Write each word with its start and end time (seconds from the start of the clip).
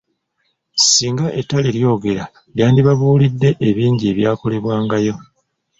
Ssinga 0.81 1.27
ettale 1.39 1.69
lyogera 1.77 2.25
lyandibabuulidde 2.53 3.49
ebingi 3.69 4.05
ebyakolebwangayo. 4.11 5.15